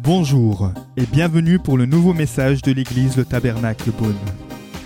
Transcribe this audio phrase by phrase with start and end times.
[0.00, 4.18] Bonjour et bienvenue pour le nouveau message de l'église Le Tabernacle Beaune.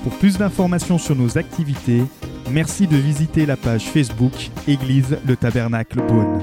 [0.03, 2.03] Pour plus d'informations sur nos activités,
[2.51, 4.33] merci de visiter la page Facebook
[4.67, 6.43] Église Le Tabernacle Beaune.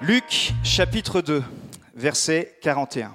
[0.00, 1.42] Luc chapitre 2,
[1.94, 3.14] verset 41.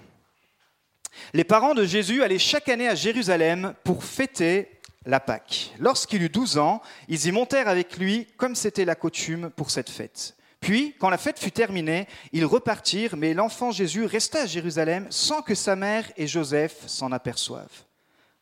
[1.33, 4.69] Les parents de Jésus allaient chaque année à Jérusalem pour fêter
[5.05, 5.71] la Pâque.
[5.79, 9.89] Lorsqu'il eut 12 ans, ils y montèrent avec lui comme c'était la coutume pour cette
[9.89, 10.36] fête.
[10.68, 15.41] Puis, quand la fête fut terminée, ils repartirent, mais l'enfant Jésus resta à Jérusalem sans
[15.41, 17.85] que sa mère et Joseph s'en aperçoivent.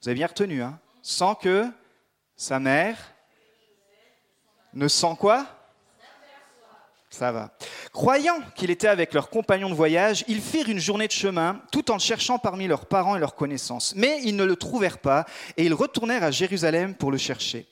[0.01, 1.67] Vous avez bien retenu, hein Sans que
[2.35, 2.97] sa mère
[4.73, 5.45] ne sent quoi?
[7.11, 7.51] Ça va.
[7.93, 11.91] Croyant qu'il était avec leurs compagnons de voyage, ils firent une journée de chemin, tout
[11.91, 13.93] en cherchant parmi leurs parents et leurs connaissances.
[13.95, 17.67] Mais ils ne le trouvèrent pas, et ils retournèrent à Jérusalem pour le chercher.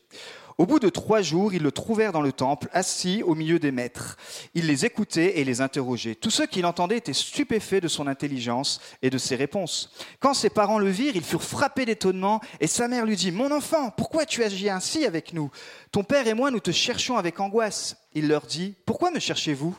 [0.57, 3.71] Au bout de trois jours, ils le trouvèrent dans le temple, assis au milieu des
[3.71, 4.17] maîtres.
[4.53, 6.15] Il les écoutait et les interrogeait.
[6.15, 9.91] Tous ceux qui l'entendaient étaient stupéfaits de son intelligence et de ses réponses.
[10.19, 13.51] Quand ses parents le virent, ils furent frappés d'étonnement, et sa mère lui dit, Mon
[13.51, 15.49] enfant, pourquoi tu agis ainsi avec nous?
[15.91, 17.97] Ton père et moi, nous te cherchons avec angoisse.
[18.13, 19.77] Il leur dit, Pourquoi me cherchez-vous?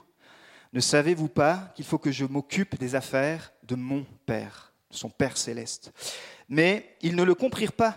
[0.72, 5.08] Ne savez-vous pas qu'il faut que je m'occupe des affaires de mon Père, de son
[5.08, 5.92] Père céleste?
[6.48, 7.97] Mais ils ne le comprirent pas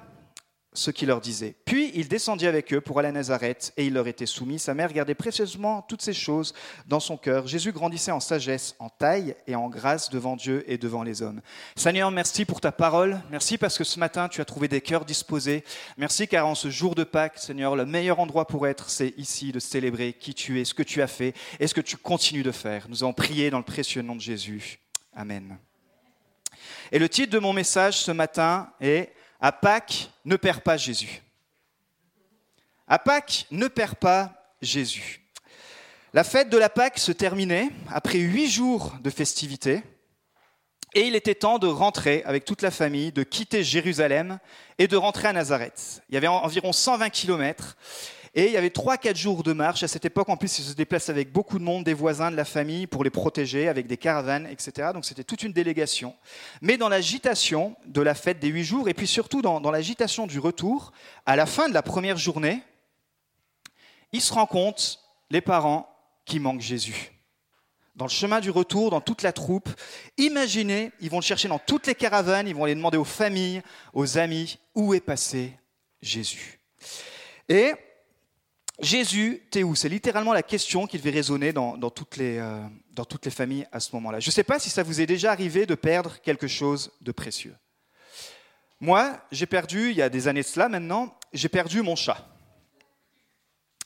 [0.77, 1.55] ce qu'il leur disait.
[1.65, 4.59] Puis il descendit avec eux pour aller à Nazareth et il leur était soumis.
[4.59, 6.53] Sa mère gardait précieusement toutes ces choses
[6.87, 7.47] dans son cœur.
[7.47, 11.41] Jésus grandissait en sagesse, en taille et en grâce devant Dieu et devant les hommes.
[11.75, 13.19] Seigneur, merci pour ta parole.
[13.31, 15.63] Merci parce que ce matin tu as trouvé des cœurs disposés.
[15.97, 19.51] Merci car en ce jour de Pâques, Seigneur, le meilleur endroit pour être, c'est ici
[19.51, 22.43] de célébrer qui tu es, ce que tu as fait et ce que tu continues
[22.43, 22.85] de faire.
[22.87, 24.79] Nous avons prié dans le précieux nom de Jésus.
[25.15, 25.57] Amen.
[26.91, 31.21] Et le titre de mon message ce matin est à Pâques, ne perds pas Jésus.
[32.87, 35.21] À Pâques, ne perds pas Jésus.
[36.13, 39.83] La fête de la Pâques se terminait après huit jours de festivités
[40.93, 44.39] et il était temps de rentrer avec toute la famille, de quitter Jérusalem
[44.79, 46.01] et de rentrer à Nazareth.
[46.09, 47.77] Il y avait environ 120 kilomètres
[48.37, 49.81] et il y avait 3-4 jours de marche.
[49.81, 52.35] À cette époque, en plus, ils se déplacent avec beaucoup de monde, des voisins, de
[52.35, 54.91] la famille, pour les protéger, avec des caravanes, etc.
[54.93, 56.15] Donc c'était toute une délégation.
[56.61, 60.37] Mais dans l'agitation de la fête des 8 jours, et puis surtout dans, l'agitation du
[60.37, 60.91] retour,
[61.25, 62.61] à la fin de la première journée,
[64.11, 64.99] ils se rendent compte,
[65.31, 65.89] les parents,
[66.23, 67.13] qui manquent Jésus
[67.95, 69.67] dans le chemin du retour, dans toute la troupe.
[70.19, 73.63] Imaginez, ils vont le chercher dans toutes les caravanes, ils vont aller demander aux familles,
[73.93, 75.57] aux amis, où est passé
[76.03, 76.59] Jésus.
[77.49, 77.73] Et
[78.79, 79.73] Jésus, t'es où?
[79.73, 82.61] C'est littéralement la question qui devait résonner dans, toutes les, euh,
[82.91, 84.19] dans toutes les familles à ce moment-là.
[84.19, 87.11] Je ne sais pas si ça vous est déjà arrivé de perdre quelque chose de
[87.11, 87.55] précieux.
[88.79, 92.23] Moi, j'ai perdu, il y a des années de cela maintenant, j'ai perdu mon chat.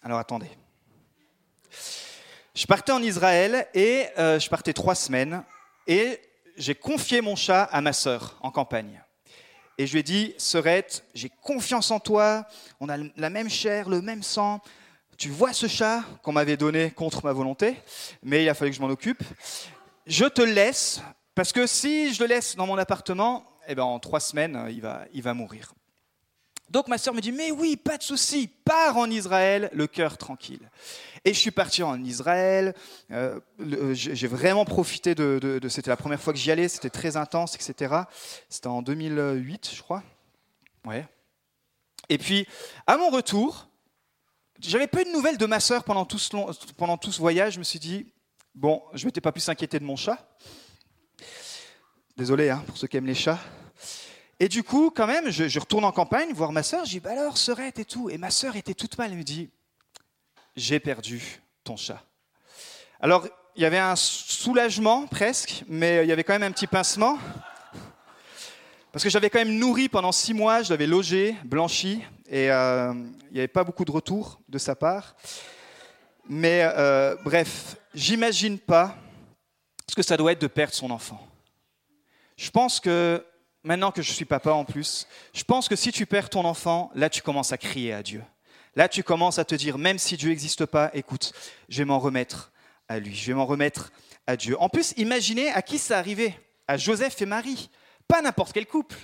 [0.04, 0.50] Alors attendez.
[2.54, 5.46] Je partais en Israël et euh, je partais trois semaines
[5.88, 6.20] et
[6.58, 9.02] j'ai confié mon chat à ma sœur en campagne.
[9.78, 12.46] Et je lui ai dit, Sœurette, j'ai confiance en toi,
[12.82, 14.62] on a la même chair, le même sang,
[15.22, 17.76] tu vois ce chat qu'on m'avait donné contre ma volonté,
[18.24, 19.24] mais il a fallu que je m'en occupe.
[20.08, 21.00] Je te laisse,
[21.36, 24.82] parce que si je le laisse dans mon appartement, eh ben, en trois semaines, il
[24.82, 25.76] va, il va mourir.
[26.72, 30.18] Donc ma soeur me dit, mais oui, pas de souci, pars en Israël, le cœur
[30.18, 30.68] tranquille.
[31.24, 32.74] Et je suis parti en Israël,
[33.12, 33.40] euh,
[33.94, 37.54] j'ai vraiment profité de, de c'était la première fois que j'y allais, c'était très intense,
[37.54, 37.94] etc.
[38.50, 40.02] C'était en 2008, je crois.
[40.84, 41.06] Ouais.
[42.10, 42.48] Et puis,
[42.88, 43.68] à mon retour,
[44.62, 46.30] j'avais peu de nouvelles de ma sœur pendant tout, ce
[46.78, 47.54] pendant tout ce voyage.
[47.54, 48.06] Je me suis dit,
[48.54, 50.18] bon, je ne m'étais pas plus inquiété de mon chat.
[52.18, 53.40] Désolé hein, pour ceux qui aiment les chats.
[54.40, 56.86] Et du coup, quand même, je, retourne en campagne voir ma sœur.
[56.86, 58.10] Je dis, bah alors, sœurette et tout.
[58.10, 59.12] Et ma sœur était toute mal.
[59.12, 59.50] Elle me dit,
[60.56, 62.04] j'ai perdu ton chat.
[63.00, 66.68] Alors, il y avait un soulagement presque, mais il y avait quand même un petit
[66.68, 67.18] pincement.
[68.92, 72.94] Parce que j'avais quand même nourri pendant six mois, je l'avais logé, blanchi, et euh,
[73.30, 75.18] il n'y avait pas beaucoup de retours de sa part.
[76.30, 78.96] Mais euh, bref, j'imagine pas
[79.88, 81.28] ce que ça doit être de perdre son enfant.
[82.38, 83.24] Je pense que,
[83.64, 86.90] maintenant que je suis papa en plus, je pense que si tu perds ton enfant,
[86.96, 88.24] là tu commences à crier à Dieu.
[88.78, 91.34] Là tu commences à te dire, même si Dieu n'existe pas, écoute,
[91.68, 92.54] je vais m'en remettre
[92.88, 93.92] à lui, je vais m'en remettre
[94.26, 94.56] à Dieu.
[94.62, 97.70] En plus, imaginez à qui ça arrivait, à Joseph et Marie.
[98.08, 98.96] Pas n'importe quel couple.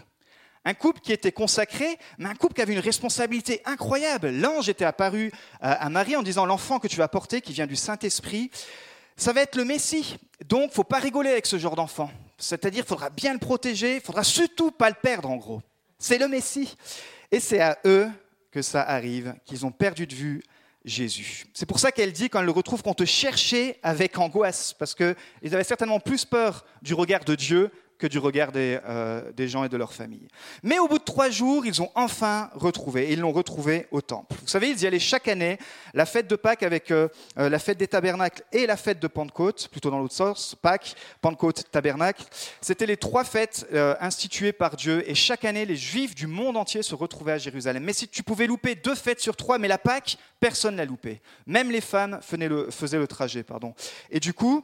[0.68, 4.32] Un couple qui était consacré, mais un couple qui avait une responsabilité incroyable.
[4.32, 5.32] L'ange était apparu
[5.62, 8.52] à Marie en disant l'enfant que tu vas porter, qui vient du Saint-Esprit,
[9.16, 10.18] ça va être le Messie.
[10.46, 12.12] Donc, faut pas rigoler avec ce genre d'enfant.
[12.38, 15.62] C'est-à-dire, il faudra bien le protéger, il faudra surtout pas le perdre, en gros.
[16.00, 16.76] C'est le Messie.
[17.32, 18.10] Et c'est à eux
[18.52, 20.44] que ça arrive, qu'ils ont perdu de vue
[20.84, 21.46] Jésus.
[21.54, 24.94] C'est pour ça qu'elle dit, quand elle le retrouve, qu'on te cherchait avec angoisse, parce
[24.94, 29.64] qu'ils avaient certainement plus peur du regard de Dieu que du regard euh, des, gens
[29.64, 30.28] et de leur famille.
[30.64, 34.02] Mais au bout de trois jours, ils ont enfin retrouvé, et ils l'ont retrouvé au
[34.02, 34.36] temple.
[34.42, 35.58] Vous savez, ils y allaient chaque année,
[35.94, 37.08] la fête de Pâques avec euh,
[37.38, 40.96] euh, la fête des tabernacles et la fête de Pentecôte, plutôt dans l'autre sens, Pâques,
[41.22, 42.24] Pentecôte, tabernacle.
[42.62, 43.68] C'était les trois fêtes
[44.00, 47.84] instituées par Dieu, et chaque année, les Juifs du monde entier se retrouvaient à Jérusalem.
[47.84, 50.86] Mais si tu pouvais louper deux fêtes sur trois, mais la Pâques, personne ne l'a
[50.86, 51.22] loupé.
[51.46, 53.44] Même les femmes faisaient le trajet.
[53.44, 53.74] Pardon.
[54.10, 54.64] Et du coup,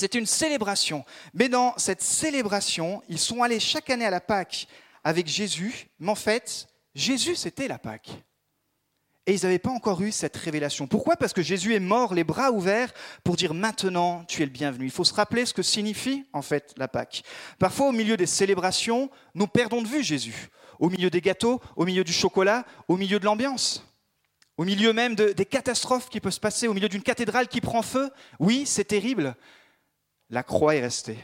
[0.00, 1.04] c'est une célébration.
[1.34, 4.66] Mais dans cette célébration, ils sont allés chaque année à la Pâque
[5.04, 8.10] avec Jésus, mais en fait, Jésus, c'était la Pâque.
[9.26, 10.86] Et ils n'avaient pas encore eu cette révélation.
[10.86, 11.16] Pourquoi?
[11.16, 12.92] Parce que Jésus est mort, les bras ouverts,
[13.22, 14.86] pour dire maintenant, tu es le bienvenu.
[14.86, 17.22] Il faut se rappeler ce que signifie en fait la Pâque.
[17.58, 20.48] Parfois, au milieu des célébrations, nous perdons de vue Jésus.
[20.78, 23.86] Au milieu des gâteaux, au milieu du chocolat, au milieu de l'ambiance.
[24.56, 27.82] Au milieu même des catastrophes qui peuvent se passer, au milieu d'une cathédrale qui prend
[27.82, 28.10] feu.
[28.38, 29.36] Oui, c'est terrible
[30.30, 31.18] la croix est restée.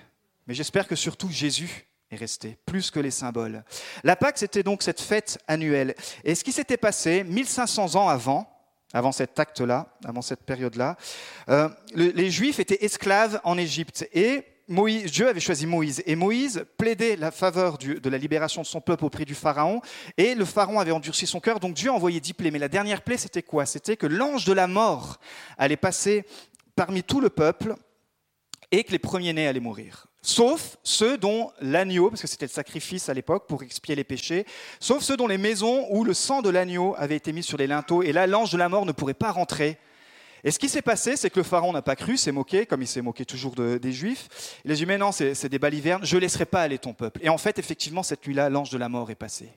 [0.46, 3.64] Mais j'espère que surtout Jésus est resté, plus que les symboles.
[4.04, 5.94] La Pâque, c'était donc cette fête annuelle.
[6.24, 8.48] Et ce qui s'était passé 1500 ans avant,
[8.92, 10.96] avant cet acte-là, avant cette période-là,
[11.48, 14.08] euh, les Juifs étaient esclaves en Égypte.
[14.12, 16.02] Et Moïse, Dieu avait choisi Moïse.
[16.06, 19.80] Et Moïse plaidait la faveur de la libération de son peuple auprès du Pharaon.
[20.16, 22.50] Et le Pharaon avait endurci son cœur, donc Dieu a envoyé dix plaies.
[22.50, 23.66] Mais la dernière plaie, c'était quoi?
[23.66, 25.18] C'était que l'ange de la mort
[25.58, 26.24] allait passer
[26.76, 27.74] parmi tout le peuple
[28.72, 30.06] et que les premiers-nés allaient mourir.
[30.22, 34.44] Sauf ceux dont l'agneau, parce que c'était le sacrifice à l'époque pour expier les péchés,
[34.80, 37.68] sauf ceux dont les maisons où le sang de l'agneau avait été mis sur les
[37.68, 39.78] linteaux, et là l'ange de la mort ne pourrait pas rentrer
[40.46, 42.80] et ce qui s'est passé, c'est que le pharaon n'a pas cru, s'est moqué, comme
[42.80, 44.28] il s'est moqué toujours des Juifs.
[44.64, 47.18] Il a dit, mais non, c'est des balivernes, je ne laisserai pas aller ton peuple.
[47.24, 49.48] Et en fait, effectivement, cette nuit-là, l'ange de la mort est passé.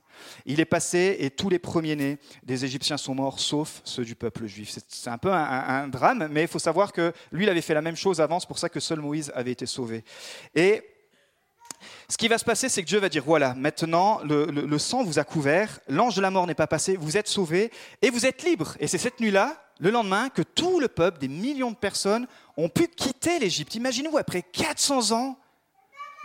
[0.47, 4.47] Il est passé et tous les premiers-nés des Égyptiens sont morts, sauf ceux du peuple
[4.47, 4.75] juif.
[4.87, 7.83] C'est un peu un, drame, mais il faut savoir que lui, il avait fait la
[7.83, 10.03] même chose avant, c'est pour ça que seul Moïse avait été sauvé.
[10.55, 10.81] Et
[12.09, 15.19] ce qui va se passer, c'est que Dieu va dire, voilà, maintenant, le, sang vous
[15.19, 17.71] a couvert, l'ange de la mort n'est pas passé, vous êtes sauvés
[18.01, 18.75] et vous êtes libres.
[18.79, 22.27] Et c'est cette nuit-là le lendemain que tout le peuple, des millions de personnes,
[22.57, 23.75] ont pu quitter l'Égypte.
[23.75, 25.37] Imaginez-vous, après 400 ans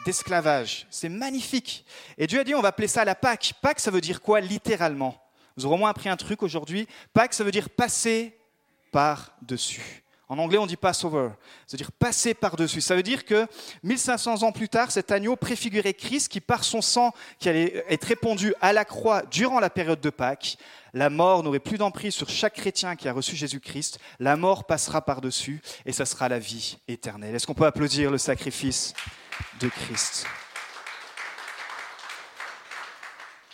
[0.07, 0.87] d'esclavage.
[0.91, 1.85] C'est magnifique.
[2.19, 3.53] Et Dieu a dit, on va appeler ça la Pâque.
[3.61, 5.21] Pâque, ça veut dire quoi littéralement?
[5.57, 6.89] Vous aurez au moins appris un truc aujourd'hui.
[7.13, 8.37] Pâque, ça veut dire passer
[8.91, 10.04] par-dessus.
[10.29, 11.31] En anglais, on dit Passover,
[11.67, 12.81] c'est-à-dire passer par-dessus.
[12.81, 13.47] Ça veut dire que
[13.83, 18.05] 1500 ans plus tard, cet agneau préfigurait Christ qui, par son sang qui allait être
[18.05, 20.57] répandu à la croix durant la période de Pâques,
[20.95, 23.99] la mort n'aurait plus d'emprise sur chaque chrétien qui a reçu Jésus-Christ.
[24.19, 27.35] La mort passera par-dessus et ça sera la vie éternelle.
[27.35, 28.95] Est-ce qu'on peut applaudir le sacrifice
[29.61, 30.27] de Christ?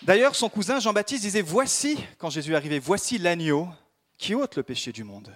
[0.03, 3.69] D'ailleurs, son cousin Jean-Baptiste disait Voici, quand Jésus arrivait, voici l'agneau
[4.19, 5.35] qui ôte le péché du monde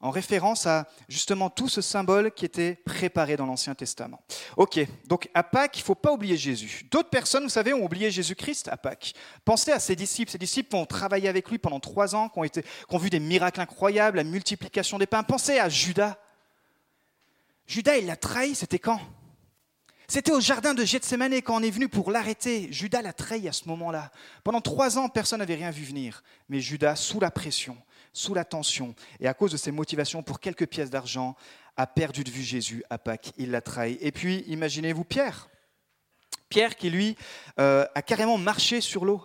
[0.00, 4.20] en référence à justement tout ce symbole qui était préparé dans l'Ancien Testament.
[4.56, 6.86] Ok, donc à Pâques, il ne faut pas oublier Jésus.
[6.90, 9.14] D'autres personnes, vous savez, ont oublié Jésus-Christ à Pâques.
[9.44, 10.30] Pensez à ses disciples.
[10.30, 14.18] Ses disciples ont travaillé avec lui pendant trois ans, qui ont, vu des miracles incroyables,
[14.18, 15.24] la multiplication des pains.
[15.24, 16.16] Pensez à Judas.
[17.66, 19.00] Judas, il l'a trahi, c'était quand?
[20.10, 22.68] C'était au jardin de Gethsemane quand on est venu pour l'arrêter.
[22.72, 24.10] Judas l'a trahi à ce moment-là.
[24.42, 26.22] Pendant trois ans, personne n'avait rien vu venir.
[26.48, 27.76] Mais Judas, sous la pression,
[28.18, 31.36] sous la tension, et à cause de ses motivations pour quelques pièces d'argent,
[31.76, 33.32] a perdu de vue Jésus à Pâques.
[33.38, 33.96] Il l'a trahi.
[34.00, 35.48] Et puis, imaginez-vous Pierre.
[36.48, 37.16] Pierre qui, lui,
[37.60, 39.24] euh, a carrément marché sur l'eau.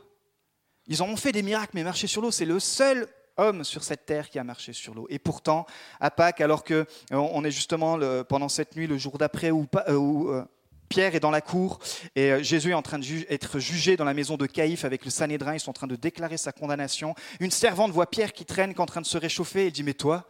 [0.86, 3.08] Ils en ont fait des miracles, mais marcher sur l'eau, c'est le seul
[3.38, 5.08] homme sur cette terre qui a marché sur l'eau.
[5.10, 5.66] Et pourtant,
[6.00, 9.68] à Pâques, alors que euh, on est justement pendant cette nuit, le jour d'après, où,
[9.88, 10.46] euh,
[10.90, 11.80] Pierre est dans la cour
[12.16, 15.12] et euh, Jésus est en train d'être jugé dans la maison de Caïphe avec le
[15.12, 15.54] Sanhédrin.
[15.54, 17.16] Ils sont en train de déclarer sa condamnation.
[17.40, 19.84] Une servante voit Pierre qui traîne, qui est en train de se réchauffer et dit
[19.84, 20.28] Mais toi,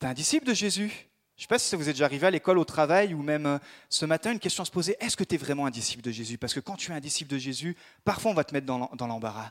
[0.00, 1.10] tu es un disciple de Jésus
[1.40, 3.22] je ne sais pas si ça vous est déjà arrivé à l'école, au travail ou
[3.22, 3.58] même euh,
[3.88, 6.36] ce matin, une question se poser est-ce que tu es vraiment un disciple de Jésus?
[6.36, 9.06] Parce que quand tu es un disciple de Jésus, parfois on va te mettre dans
[9.06, 9.50] l'embarras.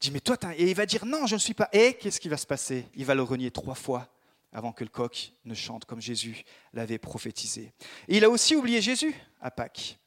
[0.00, 1.68] Dis mais toi, et il va dire non, je ne suis pas.
[1.72, 2.88] Et qu'est-ce qui va se passer?
[2.96, 4.08] Il va le renier trois fois
[4.56, 7.74] avant que le coq ne chante comme Jésus l'avait prophétisé.
[8.08, 9.98] Et il a aussi oublié Jésus à Pâques.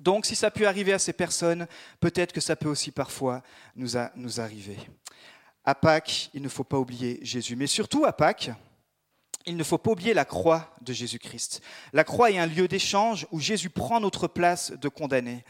[0.00, 1.68] Donc si ça peut arriver à ces personnes,
[2.00, 3.40] peut-être que ça peut aussi parfois
[3.76, 4.78] nous, nous arriver.
[5.64, 7.54] À Pâques, il ne faut pas oublier Jésus.
[7.54, 8.50] Mais surtout à Pâques,
[9.46, 11.62] il ne faut pas oublier la croix de Jésus-Christ.
[11.92, 15.44] La croix est un lieu d'échange où Jésus prend notre place de condamné.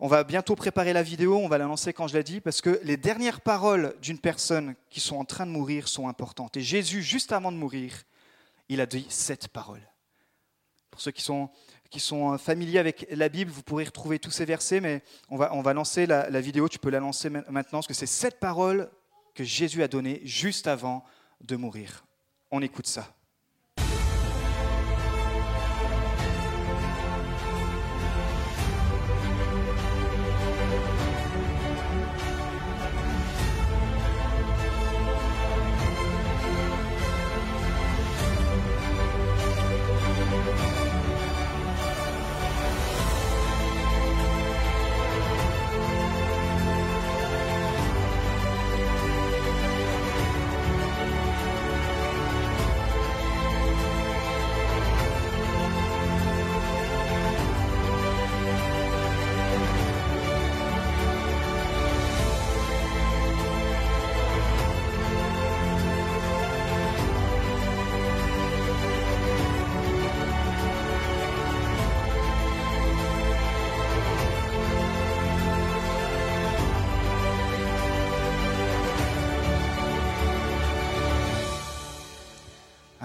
[0.00, 2.60] On va bientôt préparer la vidéo, on va la lancer quand je l'ai dit, parce
[2.60, 6.56] que les dernières paroles d'une personne qui sont en train de mourir sont importantes.
[6.56, 7.92] Et Jésus, juste avant de mourir,
[8.68, 9.82] il a dit cette parole.
[10.90, 11.48] Pour ceux qui sont,
[11.90, 15.54] qui sont familiers avec la Bible, vous pourrez retrouver tous ces versets, mais on va,
[15.54, 18.90] on va lancer la, vidéo, tu peux la lancer maintenant, parce que c'est cette parole
[19.34, 21.04] que Jésus a donné juste avant
[21.40, 22.04] de mourir.
[22.50, 23.14] On écoute ça.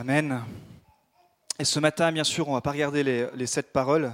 [0.09, 0.43] Amen.
[1.59, 4.11] Et ce matin, bien sûr, on ne va pas regarder les, sept paroles.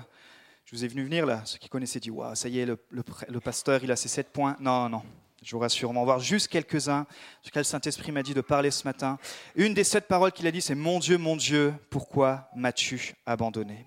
[0.66, 3.40] Je vous ai venu venir là, ceux qui connaissaient dit Waouh, ça y est, le,
[3.40, 4.58] pasteur, il a ses sept points.
[4.60, 5.04] Non, non,
[5.42, 7.08] je vous rassure, on va en voir juste quelques-uns
[7.42, 9.18] sur lesquels le Saint-Esprit m'a dit de parler ce matin.
[9.56, 13.86] Une des sept paroles qu'il a dit, c'est Mon Dieu, mon Dieu, pourquoi m'as-tu abandonné?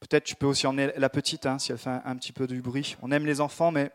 [0.00, 2.62] Peut-être tu peux aussi emmener la petite, hein, si elle fait un, petit peu du
[2.62, 2.96] bruit.
[3.02, 3.90] On aime les enfants, mais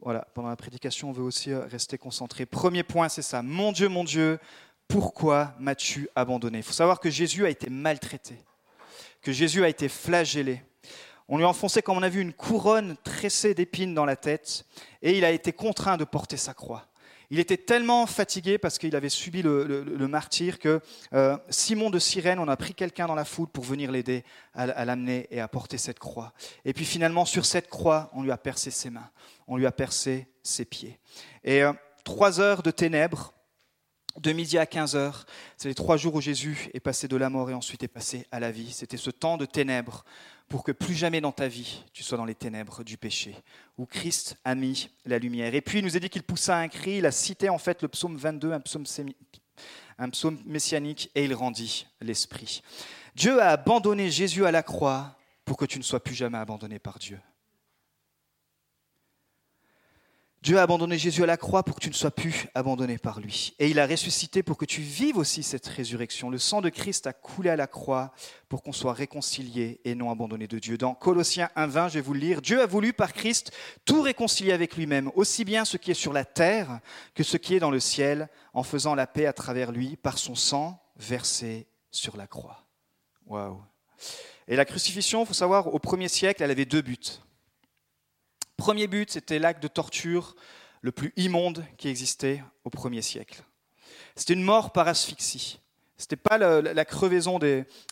[0.00, 2.46] voilà, pendant la prédication, on veut aussi euh, rester concentré.
[2.46, 3.42] Premier point, c'est ça.
[3.42, 4.38] Mon Dieu, mon Dieu,
[4.92, 6.58] pourquoi m'as-tu abandonné?
[6.58, 8.36] Il faut savoir que Jésus a été maltraité,
[9.22, 10.62] que Jésus a été flagellé.
[11.28, 14.66] On lui a enfoncé, comme on a vu, une couronne tressée d'épines dans la tête,
[15.00, 16.88] et il a été contraint de porter sa croix.
[17.30, 20.80] Il était tellement fatigué parce qu'il avait subi le, martyr que
[21.14, 24.84] euh, Simon de Cyrène, on a pris quelqu'un dans la foule pour venir l'aider à,
[24.84, 26.34] l'amener et à porter cette croix.
[26.66, 29.08] Et puis finalement, sur cette croix, on lui a percé ses mains,
[29.46, 30.98] on lui a percé ses pieds.
[31.44, 31.72] Et euh,
[32.04, 33.32] trois heures de ténèbres,
[34.20, 35.26] de midi à 15 heures,
[35.56, 38.26] c'est les trois jours où Jésus est passé de la mort et ensuite est passé
[38.30, 38.72] à la vie.
[38.72, 40.04] C'était ce temps de ténèbres
[40.48, 43.34] pour que plus jamais dans ta vie tu sois dans les ténèbres du péché,
[43.78, 45.54] où Christ a mis la lumière.
[45.54, 47.80] Et puis il nous a dit qu'il poussa un cri, il a cité en fait
[47.80, 48.84] le psaume 22, un psaume,
[49.98, 52.62] un psaume messianique, et il rendit l'esprit.
[53.14, 56.78] Dieu a abandonné Jésus à la croix pour que tu ne sois plus jamais abandonné
[56.78, 57.18] par Dieu.
[60.42, 63.20] Dieu a abandonné Jésus à la croix pour que tu ne sois plus abandonné par
[63.20, 63.54] lui.
[63.60, 66.30] Et il a ressuscité pour que tu vives aussi cette résurrection.
[66.30, 68.12] Le sang de Christ a coulé à la croix
[68.48, 70.76] pour qu'on soit réconcilié et non abandonné de Dieu.
[70.76, 73.52] Dans Colossiens 1.20, je vais vous le lire, Dieu a voulu par Christ
[73.84, 76.80] tout réconcilier avec lui-même, aussi bien ce qui est sur la terre
[77.14, 80.18] que ce qui est dans le ciel, en faisant la paix à travers lui par
[80.18, 82.66] son sang versé sur la croix.
[83.26, 83.62] Waouh.
[84.48, 86.98] Et la crucifixion, il faut savoir, au premier siècle, elle avait deux buts.
[88.62, 90.36] Premier but, c'était l'acte de torture
[90.82, 93.42] le plus immonde qui existait au premier siècle.
[94.14, 95.58] C'était une mort par asphyxie.
[96.02, 97.38] N'était pas la, crevaison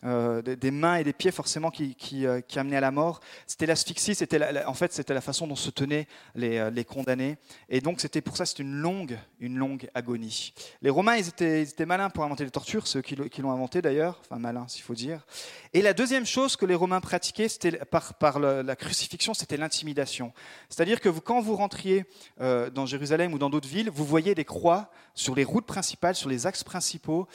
[0.05, 3.21] euh, des, mains et des pieds forcément qui, qui, euh, amenait à la mort.
[3.47, 7.37] C'était l'asphyxie, c'était en fait c'était la façon dont se tenaient les, euh, les condamnés.
[7.69, 10.52] Et donc c'était pour ça c'était une longue, une longue agonie.
[10.83, 14.40] Les Romains ils étaient, malins pour inventer les tortures, ceux qui, l'ont inventé d'ailleurs, enfin
[14.40, 15.25] malins s'il faut dire.
[15.73, 17.79] Et la deuxième chose que les Romains pratiquaient, c'était
[18.19, 20.33] par, la crucifixion, c'était l'intimidation.
[20.69, 22.05] C'est-à-dire que quand vous rentriez
[22.38, 26.29] dans Jérusalem ou dans d'autres villes, vous voyez des croix sur les routes principales, sur
[26.29, 27.29] les axes principaux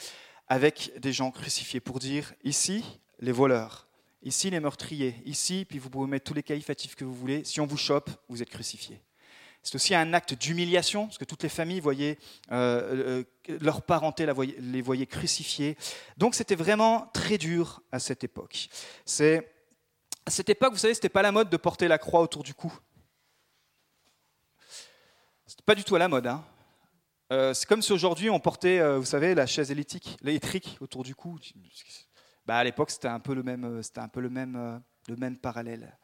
[0.48, 2.84] avec des gens crucifiés pour dire ici,
[3.20, 3.88] les voleurs,
[4.22, 7.44] ici, les meurtriers, ici, puis vous pouvez mettre tous les qualificatifs que vous voulez.
[7.44, 9.00] Si on vous chope, vous êtes crucifié.
[9.62, 12.18] C'est aussi un acte d'humiliation, parce que toutes les familles voyaient
[12.52, 14.24] euh, euh, leur parenté
[14.58, 15.76] les voyaient crucifiés.
[16.16, 18.68] Donc c'était vraiment très dur à cette époque.
[19.04, 19.52] C'est
[20.24, 22.54] à cette époque, vous savez, c'était pas la mode de porter la croix autour du
[22.54, 22.72] cou.
[25.46, 26.26] C'était pas du tout à la mode.
[26.26, 26.44] Hein.
[27.32, 31.02] Euh, c'est comme si aujourd'hui on portait, euh, vous savez, la chaise électrique, électrique autour
[31.02, 31.38] du cou.
[32.46, 35.16] Bah, à l'époque, c'était un peu le même, euh, c'était un peu le même, le
[35.16, 35.96] même parallèle.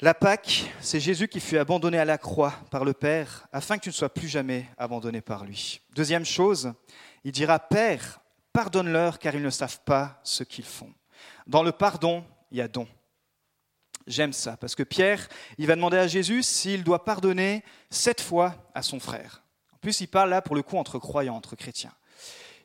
[0.00, 3.84] La Pâque, c'est Jésus qui fut abandonné à la croix par le Père afin que
[3.84, 5.80] tu ne sois plus jamais abandonné par lui.
[5.94, 6.72] Deuxième chose,
[7.22, 8.20] il dira Père,
[8.52, 10.92] pardonne-leur car ils ne savent pas ce qu'ils font.
[11.46, 12.88] Dans le pardon, il y a don.
[14.08, 18.56] J'aime ça parce que Pierre, il va demander à Jésus s'il doit pardonner sept fois
[18.74, 19.41] à son frère
[19.82, 21.92] plus, il parle là pour le coup entre croyants, entre chrétiens.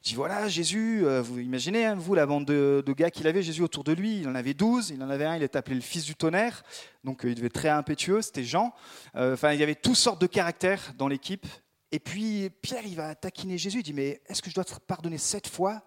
[0.04, 3.42] Il dit voilà, Jésus, euh, vous imaginez, hein, vous, la bande de, gars qu'il avait,
[3.42, 5.76] Jésus autour de lui, il en avait douze, il en avait un, il est appelé
[5.76, 6.64] le fils du tonnerre,
[7.04, 8.74] donc euh, il devait être très impétueux, c'était Jean.
[9.16, 11.46] Euh, enfin, il y avait toutes sortes de caractères dans l'équipe.
[11.92, 14.74] Et puis Pierre, il va taquiner Jésus, il dit mais est-ce que je dois te
[14.76, 15.82] pardonner sept fois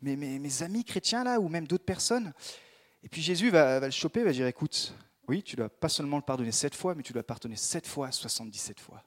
[0.00, 2.32] mes, mes, amis chrétiens là, ou même d'autres personnes?
[3.02, 4.94] Et puis Jésus va, va le choper, va dire écoute,
[5.28, 8.10] oui, tu dois pas seulement le pardonner sept fois, mais tu dois pardonner sept fois,
[8.10, 9.02] 77 fois.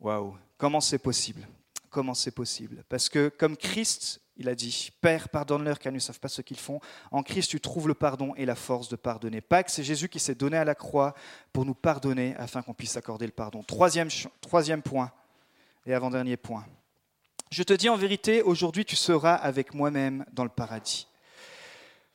[0.00, 1.46] Waouh comment c'est possible?
[1.90, 2.84] Comment c'est possible?
[2.88, 6.42] Parce que comme Christ, il a dit, Père, pardonne-leur car ils ne savent pas ce
[6.42, 6.80] qu'ils font.
[7.10, 9.40] En Christ, tu trouves le pardon et la force de pardonner.
[9.40, 11.14] Pâques, c'est Jésus qui s'est donné à la croix
[11.52, 13.62] pour nous pardonner afin qu'on puisse accorder le pardon.
[13.62, 14.08] Troisième,
[14.40, 15.10] troisième point
[15.86, 16.66] et avant-dernier point.
[17.50, 21.06] Je te dis en vérité, aujourd'hui tu seras avec moi-même dans le paradis.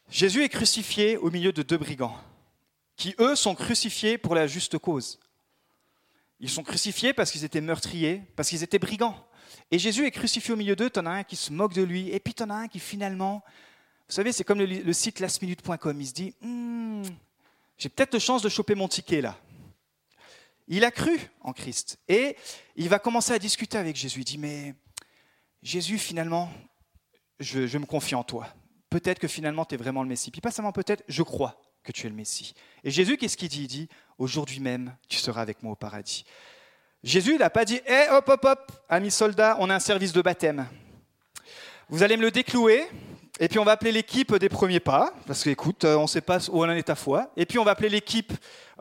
[0.09, 2.17] Jésus est crucifié au milieu de deux brigands,
[2.97, 5.20] qui eux sont crucifiés pour la juste cause.
[6.41, 9.15] Ils sont crucifiés parce qu'ils étaient meurtriers, parce qu'ils étaient brigands.
[9.69, 12.09] Et Jésus est crucifié au milieu d'eux, en as un qui se moque de lui,
[12.09, 13.43] et puis en as un qui finalement,
[14.07, 17.03] vous savez, c'est comme le, site lastminute.com, il se dit, hmm,
[17.77, 19.37] j'ai peut-être de chance de choper mon ticket là.
[20.67, 22.35] Il a cru en Christ, et
[22.75, 24.21] il va commencer à discuter avec Jésus.
[24.21, 24.73] Il dit, mais
[25.61, 26.51] Jésus, finalement,
[27.39, 28.47] je, je me confie en toi.
[28.89, 30.31] Peut-être que finalement, tu es vraiment le Messie.
[30.31, 32.53] Puis pas seulement peut-être, je crois que tu es le Messie.
[32.83, 33.63] Et Jésus, qu'est-ce qu'il dit?
[33.63, 36.25] Il dit, aujourd'hui même, tu seras avec moi au paradis.
[37.03, 40.21] Jésus n'a pas dit Hé, hop, hop, hop, amis soldats, on a un service de
[40.21, 40.67] baptême.
[41.89, 42.87] Vous allez me le déclouer,
[43.39, 46.37] et puis on va appeler l'équipe des premiers pas, parce qu'écoute, on ne sait pas
[46.49, 47.31] où en est ta foi.
[47.35, 48.31] Et puis on va appeler l'équipe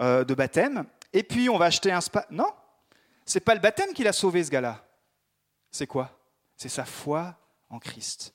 [0.00, 2.26] euh, de baptême, et puis on va acheter un spa.
[2.30, 2.52] Non,
[3.24, 4.84] c'est pas le baptême qui l'a sauvé, ce gars-là.
[5.70, 6.10] C'est quoi?
[6.56, 7.36] C'est sa foi
[7.70, 8.34] en Christ.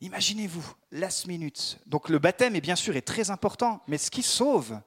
[0.00, 1.78] Imaginez-vous, last minute.
[1.86, 4.78] Donc le baptême est bien sûr est très important, mais ce qui sauve,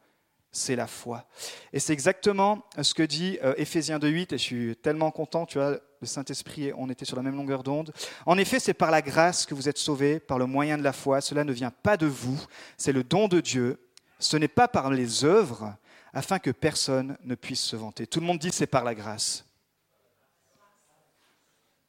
[0.51, 1.25] c'est la foi.
[1.73, 5.57] Et c'est exactement ce que dit euh, Éphésiens 2.8, et je suis tellement content, tu
[5.57, 7.93] vois, le Saint-Esprit, on était sur la même longueur d'onde.
[8.25, 10.93] En effet, c'est par la grâce que vous êtes sauvés, par le moyen de la
[10.93, 11.21] foi.
[11.21, 12.39] Cela ne vient pas de vous,
[12.77, 13.79] c'est le don de Dieu.
[14.19, 15.75] Ce n'est pas par les œuvres,
[16.13, 18.07] afin que personne ne puisse se vanter.
[18.07, 19.46] Tout le monde dit c'est par la grâce.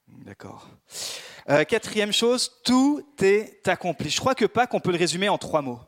[0.08, 0.68] D'accord.
[1.48, 4.10] Euh, quatrième chose, tout est accompli.
[4.10, 5.80] Je crois que pas qu'on peut le résumer en trois mots.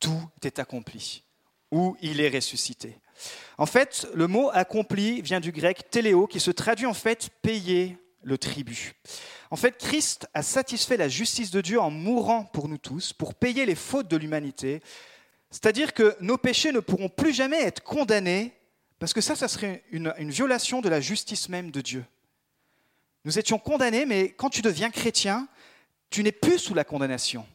[0.00, 1.24] Tout est accompli
[1.70, 2.98] où il est ressuscité.
[3.56, 7.96] En fait, le mot accompli vient du grec téléo, qui se traduit en fait payer
[8.22, 8.94] le tribut.
[9.50, 13.34] En fait, Christ a satisfait la justice de Dieu en mourant pour nous tous, pour
[13.34, 14.82] payer les fautes de l'humanité.
[15.50, 18.52] C'est-à-dire que nos péchés ne pourront plus jamais être condamnés,
[18.98, 22.04] parce que ça, ça serait une violation de la justice même de Dieu.
[23.24, 25.48] Nous étions condamnés, mais quand tu deviens chrétien,
[26.10, 27.46] tu n'es plus sous la condamnation.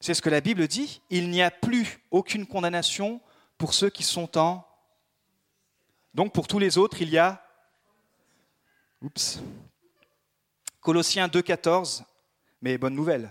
[0.00, 1.00] C'est ce que la Bible dit.
[1.10, 3.20] Il n'y a plus aucune condamnation
[3.58, 4.66] pour ceux qui sont en...
[6.14, 7.44] Donc pour tous les autres, il y a...
[9.00, 9.40] Oups.
[10.80, 12.02] Colossiens 2,14.
[12.62, 13.28] Mais bonne nouvelle,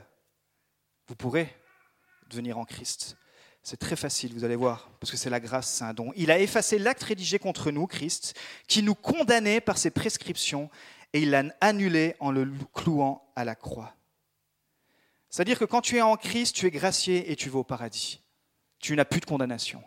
[1.08, 1.56] vous pourrez
[2.30, 3.16] devenir en Christ.
[3.64, 6.12] C'est très facile, vous allez voir, parce que c'est la grâce, c'est un don.
[6.18, 8.38] Il a effacé l'acte rédigé contre nous, Christ,
[8.68, 10.70] qui nous condamnait par ses prescriptions,
[11.14, 13.96] et il l'a annulé en le clouant à la croix.
[15.30, 18.22] C'est-à-dire que quand tu es en Christ, tu es gracié et tu vas au paradis.
[18.80, 19.82] Tu n'as plus de condamnation.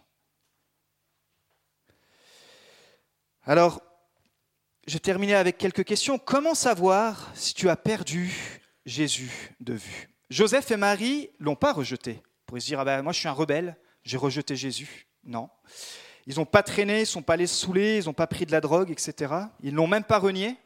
[3.44, 3.82] Alors,
[4.86, 6.18] je terminais avec quelques questions.
[6.18, 8.32] Comment savoir si tu as perdu
[8.86, 10.08] Jésus de vue?
[10.30, 12.22] Joseph et Marie l'ont pas rejeté.
[12.46, 15.06] Pourrait se dire, ah ben, moi je suis un rebelle, j'ai rejeté Jésus.
[15.24, 15.50] Non.
[16.26, 18.52] Ils n'ont pas traîné, ils ne sont pas allés saouler, ils n'ont pas pris de
[18.52, 19.34] la drogue, etc.
[19.62, 20.56] Ils ne l'ont même pas renié.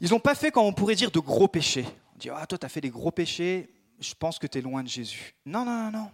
[0.00, 1.86] Ils n'ont pas fait, comme on pourrait dire, de gros péchés
[2.20, 4.82] dit Ah, toi, tu as fait des gros péchés, je pense que tu es loin
[4.82, 5.34] de Jésus.
[5.44, 6.10] Non, non, non, non.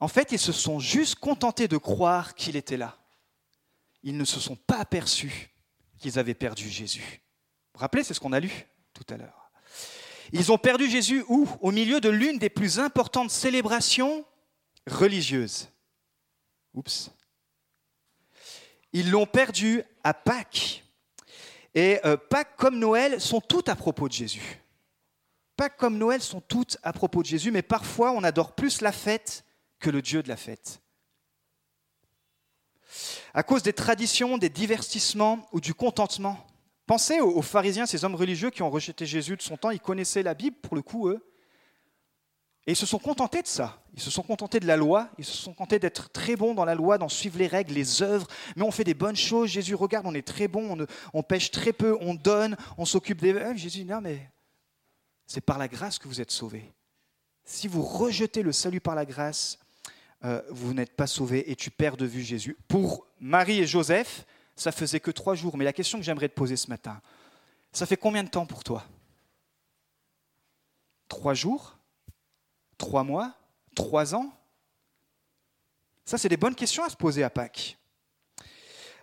[0.00, 2.98] En fait, ils se sont juste contentés de croire qu'il était là.
[4.02, 5.50] Ils ne se sont pas aperçus
[5.98, 7.00] qu'ils avaient perdu Jésus.
[7.00, 9.50] Vous vous rappelez, c'est ce qu'on a lu tout à l'heure.
[10.32, 11.48] Ils ont perdu Jésus où?
[11.60, 14.24] Au milieu de l'une des plus importantes célébrations
[14.86, 15.68] religieuses.
[16.74, 17.10] Oups.
[18.92, 20.82] Ils l'ont perdu à Pâques.
[21.76, 24.62] Et euh, Pâques comme Noël sont toutes à propos de Jésus.
[25.58, 28.92] Pas comme Noël sont toutes à propos de Jésus, mais parfois on adore plus la
[28.92, 29.44] fête
[29.78, 30.80] que le Dieu de la fête.
[33.34, 36.46] À cause des traditions, des divertissements ou du contentement.
[36.86, 40.22] Pensez aux, pharisiens, ces hommes religieux qui ont rejeté Jésus de son temps, ils connaissaient
[40.22, 41.22] la Bible pour le coup, eux.
[42.66, 43.80] Et ils se sont contentés de ça.
[43.94, 45.08] Ils se sont contentés de la loi.
[45.18, 48.02] Ils se sont contentés d'être très bons dans la loi, d'en suivre les règles, les
[48.02, 48.26] œuvres.
[48.56, 49.50] Mais on fait des bonnes choses.
[49.50, 50.76] Jésus, regarde, on est très bon.
[51.12, 51.96] On, pêche très peu.
[52.00, 52.56] On donne.
[52.76, 53.56] On s'occupe des.
[53.56, 54.30] Jésus, non, mais
[55.26, 56.72] c'est par la grâce que vous êtes sauvés.
[57.44, 59.60] Si vous rejetez le salut par la grâce,
[60.24, 62.56] euh, vous n'êtes pas sauvés et tu perds de vue Jésus.
[62.66, 64.26] Pour Marie et Joseph,
[64.56, 65.56] ça faisait que trois jours.
[65.56, 67.00] Mais la question que j'aimerais te poser ce matin,
[67.70, 68.84] ça fait combien de temps pour toi?
[71.08, 71.75] Trois jours?
[72.78, 73.34] Trois mois
[73.74, 74.32] Trois ans
[76.04, 77.76] Ça, c'est des bonnes questions à se poser à Pâques.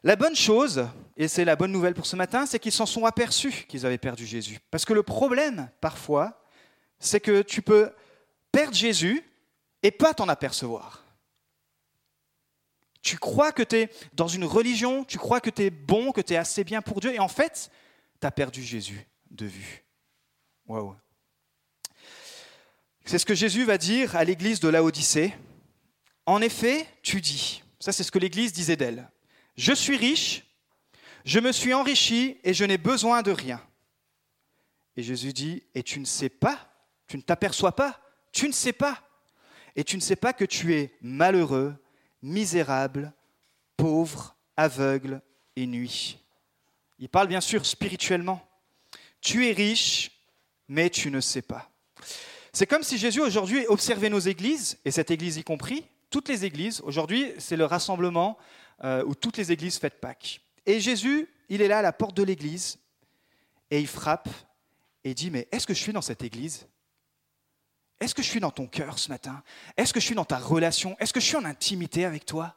[0.04, 3.06] La bonne chose, et c'est la bonne nouvelle pour ce matin, c'est qu'ils s'en sont
[3.06, 4.60] aperçus qu'ils avaient perdu Jésus.
[4.70, 6.44] Parce que le problème, parfois,
[7.00, 7.94] c'est que tu peux
[8.52, 9.24] perdre Jésus
[9.82, 11.06] et pas t'en apercevoir.
[13.02, 16.22] Tu crois que tu es dans une religion, tu crois que tu es bon, que
[16.22, 17.70] tu es assez bien pour Dieu, et en fait,
[18.20, 19.84] tu as perdu Jésus de vue.
[20.68, 20.96] Waouh.
[23.06, 25.34] C'est ce que Jésus va dire à l'église de Laodicée.
[26.26, 29.10] En effet, tu dis, ça c'est ce que l'église disait d'elle,
[29.58, 30.46] je suis riche,
[31.26, 33.62] je me suis enrichi et je n'ai besoin de rien.
[34.96, 36.58] Et Jésus dit, et tu ne sais pas,
[37.08, 38.00] tu ne t'aperçois pas,
[38.32, 39.04] tu ne sais pas,
[39.76, 41.76] et tu ne sais pas que tu es malheureux,
[42.22, 43.12] misérable,
[43.76, 45.22] pauvre, aveugle
[45.56, 46.20] et nuit.
[47.00, 48.48] Il parle bien sûr spirituellement.
[49.20, 50.12] Tu es riche,
[50.68, 51.70] mais tu ne sais pas.
[52.56, 56.46] C'est comme si Jésus aujourd'hui observait nos églises, et cette église y compris, toutes les
[56.46, 56.82] églises.
[56.82, 58.38] Aujourd'hui, c'est le rassemblement
[58.84, 60.40] euh, où toutes les églises fêtent Pâques.
[60.68, 62.78] Et Jésus, il est là à la porte de l'église,
[63.72, 64.30] et il frappe,
[65.04, 66.68] et dit, mais est-ce que je suis dans cette église?
[68.00, 69.42] Est-ce que je suis dans ton cœur ce matin?
[69.76, 70.96] Est-ce que je suis dans ta relation?
[71.00, 72.56] Est-ce que je suis en intimité avec toi?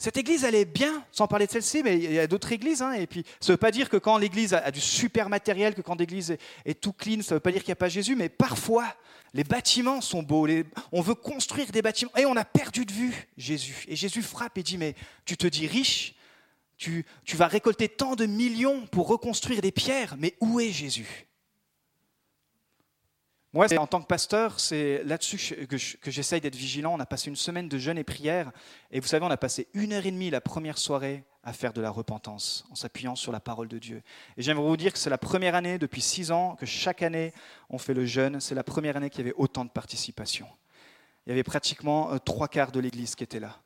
[0.00, 2.80] Cette église, elle est bien, sans parler de celle-ci, mais il y a d'autres églises.
[2.80, 5.74] Hein, et puis, ça ne veut pas dire que quand l'église a, du super matériel,
[5.74, 7.90] que quand l'église est, tout clean, ça ne veut pas dire qu'il n'y a pas
[7.90, 8.16] Jésus.
[8.16, 8.86] Mais parfois,
[9.34, 10.48] les bâtiments sont beaux.
[10.90, 12.12] on veut construire des bâtiments.
[12.16, 13.84] Et on a perdu de vue Jésus.
[13.88, 14.94] Et Jésus frappe et dit Mais
[15.26, 16.14] tu te dis riche,
[16.78, 20.16] tu vas récolter tant de millions pour reconstruire des pierres.
[20.18, 21.26] Mais où est Jésus?
[23.52, 26.94] Moi, en tant que pasteur, c'est là-dessus que j'essaye d'être vigilant.
[26.94, 28.52] On a passé une semaine de jeûne et prière.
[28.92, 31.72] Et vous savez, on a passé une heure et demie la première soirée à faire
[31.72, 34.02] de la repentance, en s'appuyant sur la parole de Dieu.
[34.36, 37.32] Et j'aimerais vous dire que c'est la première année depuis six ans que chaque année
[37.70, 38.40] on fait le jeûne.
[38.40, 40.46] C'est la première année qu'il y avait autant de participation.
[41.26, 43.56] Il y avait pratiquement euh, trois quarts de l'Église qui était là.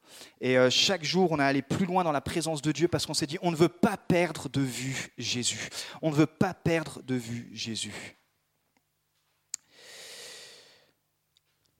[0.40, 3.04] Et euh, chaque jour, on a allé plus loin dans la présence de Dieu parce
[3.06, 5.68] qu'on s'est dit, on ne veut pas perdre de vue Jésus.
[6.00, 8.16] On ne veut pas perdre de vue Jésus.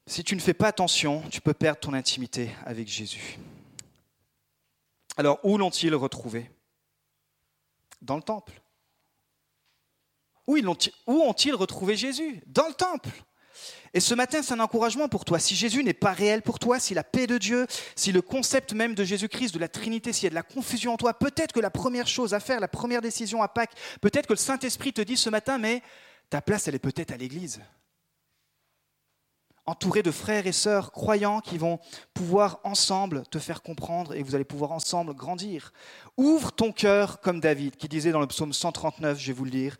[0.06, 3.38] Si tu ne fais pas attention, tu peux perdre ton intimité avec Jésus.
[5.16, 6.50] Alors, où l'ont-ils retrouvé
[8.02, 8.60] Dans le temple.
[10.46, 10.58] Où,
[11.06, 12.42] ont-ils retrouvé Jésus?
[12.46, 13.08] Dans le temple.
[13.94, 15.38] Et ce matin, c'est un encouragement pour toi.
[15.38, 18.74] Si Jésus n'est pas réel pour toi, si la paix de Dieu, si le concept
[18.74, 21.52] même de Jésus-Christ, de la Trinité, s'il y a de la confusion en toi, peut-être
[21.52, 24.92] que la première chose à faire, la première décision à Pâques, peut-être que le Saint-Esprit
[24.92, 25.80] te dit ce matin, mais
[26.28, 27.60] ta place, elle est peut-être à l'Église
[29.66, 31.78] entouré de frères et sœurs croyants qui vont
[32.12, 35.72] pouvoir ensemble te faire comprendre et vous allez pouvoir ensemble grandir.
[36.16, 39.50] Ouvre ton cœur comme David qui disait dans le psaume 139, je vais vous le
[39.50, 39.76] lire,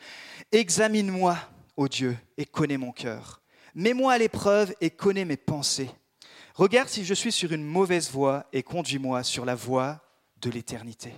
[0.52, 1.36] Examine-moi,
[1.76, 3.42] ô Dieu, et connais mon cœur.
[3.74, 5.90] Mets-moi à l'épreuve et connais mes pensées.
[6.54, 10.00] Regarde si je suis sur une mauvaise voie et conduis-moi sur la voie
[10.40, 11.12] de l'éternité.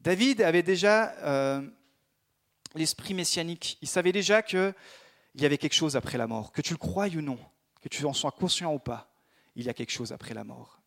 [0.00, 1.60] David avait déjà euh,
[2.76, 3.78] l'esprit messianique.
[3.82, 4.74] Il savait déjà qu'il
[5.34, 7.38] y avait quelque chose après la mort, que tu le croies ou non
[7.80, 9.10] que tu en sois conscient ou pas,
[9.56, 10.80] il y a quelque chose après la mort.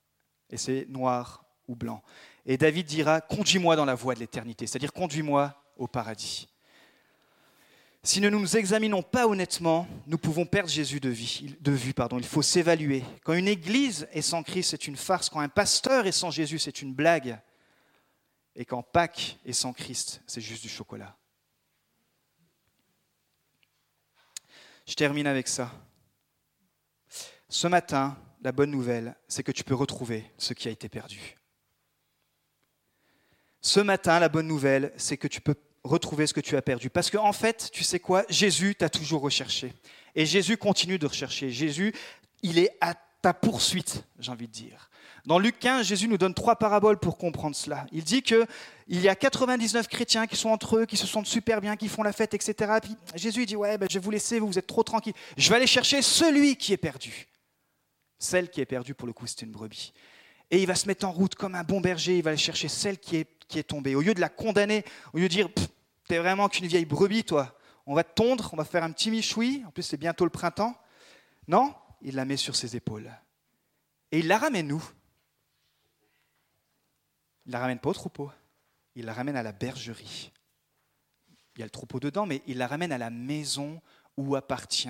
[0.50, 2.02] Et c'est noir ou blanc.
[2.46, 6.48] Et David dira, conduis-moi dans la voie de l'éternité, c'est-à-dire conduis-moi au paradis.
[8.04, 11.94] Si nous ne nous examinons pas honnêtement, nous pouvons perdre Jésus de, vue.
[11.94, 12.18] Pardon.
[12.18, 13.04] Il faut s'évaluer.
[13.24, 15.30] Quand une église est sans Christ, c'est une farce.
[15.30, 17.40] Quand un pasteur est sans Jésus, c'est une blague.
[18.56, 21.16] Et quand Pâques est sans Christ, c'est juste du chocolat.
[24.88, 25.72] Je termine avec ça.
[27.52, 31.38] Ce matin, la bonne nouvelle, c'est que tu peux retrouver ce qui a été perdu.
[33.60, 36.90] Ce matin, la bonne nouvelle, c'est que tu peux retrouver ce que tu as perdu.
[36.90, 38.24] Parce qu'en en fait, tu sais quoi?
[38.30, 39.74] Jésus t'a toujours recherché.
[40.16, 41.52] Et Jésus continue de rechercher.
[41.52, 41.94] Jésus,
[42.42, 44.90] il est à ta poursuite, j'ai envie de dire.
[45.26, 47.86] Dans Luc 15, Jésus nous donne trois paraboles pour comprendre cela.
[47.92, 48.48] Il dit qu'il
[48.88, 52.02] y a 99 chrétiens qui sont entre eux, qui se sentent super bien, qui font
[52.02, 52.80] la fête, etc.
[52.82, 55.14] Puis Jésus dit, ouais, ben, je vais vous laisser, vous, vous êtes trop tranquille.
[55.36, 57.28] Je vais aller chercher celui qui est perdu.
[58.22, 59.94] Celle qui est perdue, pour le coup, c'est une brebis.
[60.52, 62.68] Et il va se mettre en route comme un bon berger, il va aller chercher
[62.68, 63.96] celle qui est, qui est tombée.
[63.96, 65.50] Au lieu de la condamner, au lieu de dire,
[66.08, 67.58] t'es vraiment qu'une vieille brebis, toi,
[67.88, 70.30] on va te tondre, on va faire un petit michoui, en plus c'est bientôt le
[70.30, 70.80] printemps.
[71.48, 73.12] Non, il la met sur ses épaules.
[74.12, 74.84] Et il la ramène où?
[77.48, 78.32] Il la ramène pas au troupeau,
[78.94, 80.32] il la ramène à la bergerie.
[81.56, 83.82] Il y a le troupeau dedans, mais il la ramène à la maison
[84.16, 84.90] où appartient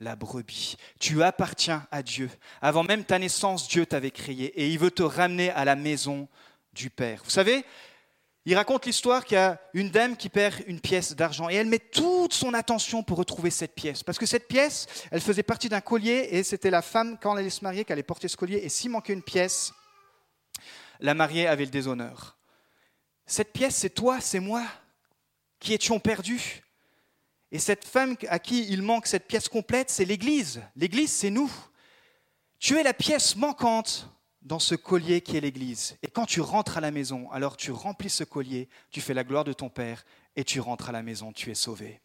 [0.00, 0.76] la brebis.
[0.98, 2.30] Tu appartiens à Dieu.
[2.62, 6.26] Avant même ta naissance, Dieu t'avait créé et il veut te ramener à la maison
[6.72, 7.20] du Père.
[7.24, 7.64] Vous savez,
[8.46, 11.66] il raconte l'histoire qu'il y a une dame qui perd une pièce d'argent et elle
[11.66, 14.02] met toute son attention pour retrouver cette pièce.
[14.02, 17.40] Parce que cette pièce, elle faisait partie d'un collier et c'était la femme, quand elle
[17.40, 18.60] allait se marier, qui allait porter ce collier.
[18.62, 19.74] Et s'il manquait une pièce,
[21.00, 22.38] la mariée avait le déshonneur.
[23.26, 24.64] Cette pièce, c'est toi, c'est moi
[25.58, 26.62] qui étions perdus.
[27.52, 30.62] Et cette femme à qui il manque cette pièce complète, c'est l'Église.
[30.76, 31.50] L'Église, c'est nous.
[32.58, 34.08] Tu es la pièce manquante
[34.42, 35.96] dans ce collier qui est l'Église.
[36.02, 39.24] Et quand tu rentres à la maison, alors tu remplis ce collier, tu fais la
[39.24, 40.04] gloire de ton Père
[40.36, 42.00] et tu rentres à la maison, tu es sauvé.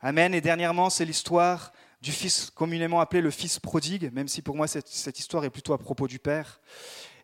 [0.00, 0.34] Amen.
[0.34, 4.68] Et dernièrement, c'est l'histoire du fils communément appelé le fils prodigue, même si pour moi
[4.68, 6.60] cette, cette histoire est plutôt à propos du Père.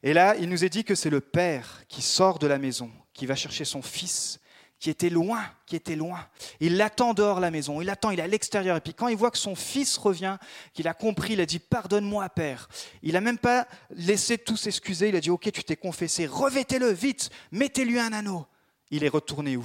[0.02, 2.90] Et là, il nous est dit que c'est le Père qui sort de la maison,
[3.12, 4.40] qui va chercher son fils
[4.82, 6.28] qui était loin, qui était loin.
[6.58, 8.76] Il l'attend dehors la maison, il l'attend, il est à l'extérieur.
[8.76, 10.38] Et puis quand il voit que son fils revient,
[10.74, 12.68] qu'il a compris, il a dit Pardonne-moi, Père.
[13.00, 16.88] Il n'a même pas laissé tout s'excuser, il a dit Ok, tu t'es confessé, revêtez-le
[16.88, 18.44] vite, mettez-lui un anneau.
[18.90, 19.64] Il est retourné où?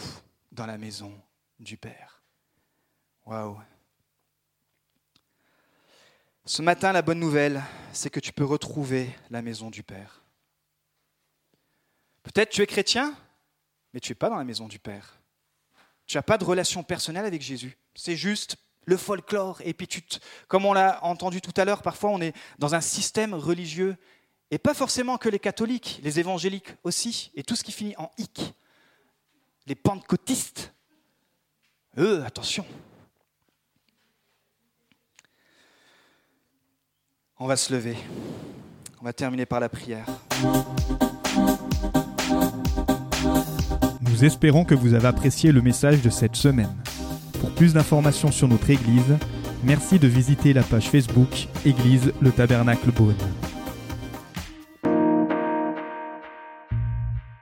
[0.51, 1.11] Dans la maison
[1.59, 2.21] du Père.
[3.25, 3.59] Waouh
[6.45, 10.21] Ce matin, la bonne nouvelle, c'est que tu peux retrouver la maison du Père.
[12.21, 13.15] Peut-être tu es chrétien,
[13.93, 15.19] mais tu n'es pas dans la maison du Père.
[16.05, 17.77] Tu n'as pas de relation personnelle avec Jésus.
[17.95, 19.61] C'est juste le folklore.
[19.63, 20.01] Et puis, tu
[20.47, 23.97] comme on l'a entendu tout à l'heure, parfois on est dans un système religieux,
[24.49, 28.09] et pas forcément que les catholiques, les évangéliques aussi, et tout ce qui finit en
[28.17, 28.53] hic.
[29.65, 30.73] Les pentecôtistes,
[31.97, 32.65] eux, attention.
[37.37, 37.97] On va se lever.
[39.01, 40.07] On va terminer par la prière.
[44.17, 46.73] Nous espérons que vous avez apprécié le message de cette semaine.
[47.39, 49.15] Pour plus d'informations sur notre Église,
[49.63, 53.13] merci de visiter la page Facebook Église le Tabernacle Beaune.